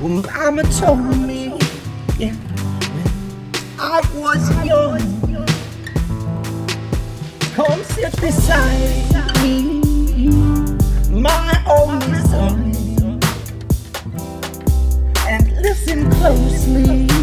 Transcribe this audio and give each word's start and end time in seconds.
Well, 0.00 0.22
Mama 0.22 0.62
told 0.62 1.00
me, 1.26 1.52
yeah, 2.18 2.32
I 3.80 4.00
was 4.14 4.48
young. 4.64 5.46
Come 7.54 7.82
sit 7.82 8.20
beside 8.20 9.42
me, 9.42 10.28
my 11.10 11.64
only 11.68 12.20
son, 12.28 13.20
and 15.26 15.50
listen 15.60 16.08
closely 16.12 17.17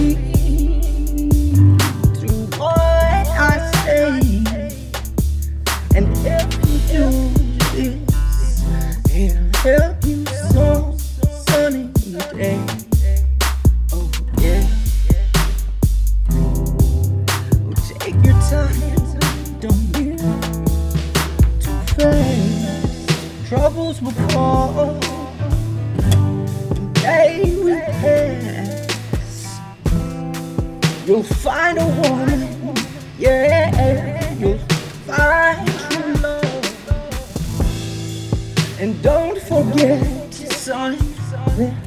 time, 18.56 19.60
don't 19.60 19.86
be 19.94 20.16
too 21.64 21.80
fast. 21.98 23.48
Troubles 23.50 24.02
will 24.02 24.12
and 24.34 25.02
they 27.04 27.56
will 27.64 27.86
pass. 28.02 29.60
You'll 31.06 31.24
find 31.24 31.78
a 31.78 31.86
woman, 31.86 32.42
yeah. 33.20 34.34
You'll 34.40 34.60
find 35.08 35.68
true 35.84 36.14
love, 36.24 36.76
and 38.80 38.92
don't 39.02 39.40
forget, 39.42 40.34
son, 40.34 40.98
there 41.58 41.78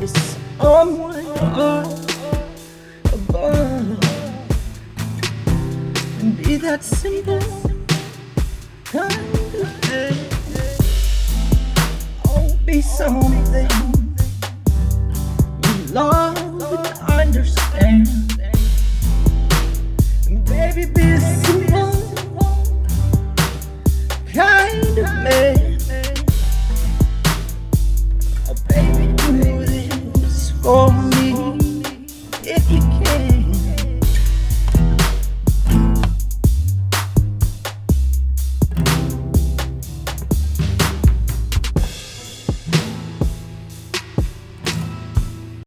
is 0.00 0.12
someone 0.58 1.26
up 1.38 2.05
that 6.58 6.82
simple. 6.82 7.40
Oh, 12.24 12.58
be 12.64 12.80
something 12.80 13.68
you 15.64 15.92
love 15.92 16.36
and 16.62 16.86
understand. 17.10 18.08
And 20.26 20.44
baby, 20.44 20.86
be 20.86 21.02
a 21.02 21.20
simple 21.20 21.92
kind 24.32 24.98
of 24.98 25.12
man. 25.24 25.78
Oh, 28.48 28.54
baby, 28.68 29.12
do 29.16 29.32
this 30.14 30.50
for 30.62 30.92
me 30.92 31.26
if 32.44 32.70
you 32.70 32.85